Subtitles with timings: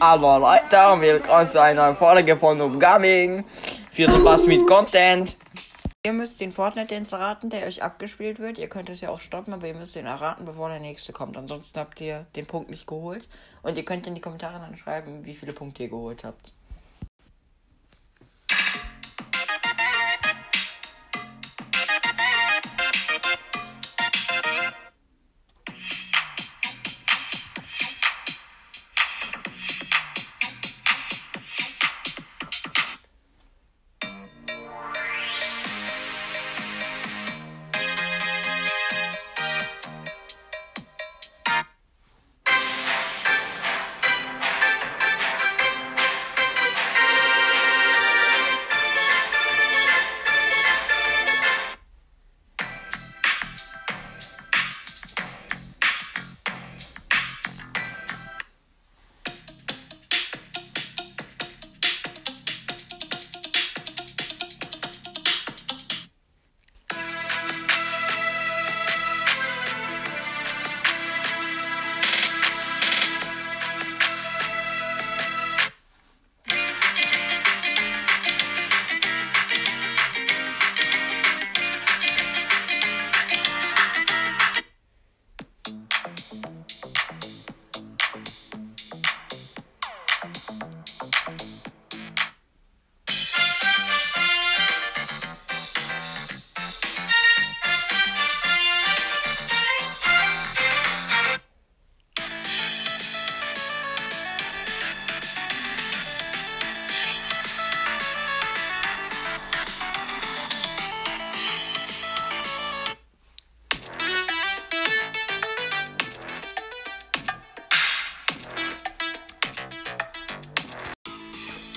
[0.00, 3.44] Aber Leute, willkommen zu einer Folge von Upgaming.
[3.90, 5.36] Viel Spaß mit Content.
[6.04, 8.58] Ihr müsst den Fortnite-Dance erraten, der euch abgespielt wird.
[8.58, 11.36] Ihr könnt es ja auch stoppen, aber ihr müsst den erraten, bevor der nächste kommt.
[11.36, 13.28] Ansonsten habt ihr den Punkt nicht geholt.
[13.62, 16.52] Und ihr könnt in die Kommentare dann schreiben, wie viele Punkte ihr geholt habt.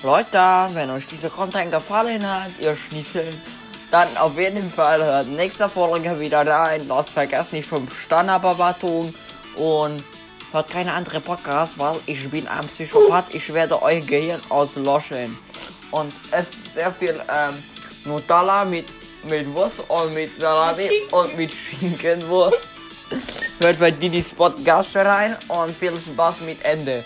[0.02, 0.38] Leute,
[0.72, 3.34] wenn euch dieser Content gefallen hat, ihr Schnitzel,
[3.90, 6.88] dann auf jeden Fall hört nächste Folge wieder rein.
[6.88, 8.40] Lasst vergesst nicht 5 Sterne
[9.56, 10.04] und
[10.52, 13.34] hört keine andere Podcast, weil ich bin ein Psychopath.
[13.34, 15.36] Ich werde euer Gehirn auslöschen.
[15.90, 17.62] Und es sehr viel ähm,
[18.06, 18.86] Nutella mit,
[19.24, 22.66] mit Wurst und mit Salami und mit Schinkenwurst.
[23.60, 27.04] Hört bei Didis Podcast rein und viel Spaß mit Ende.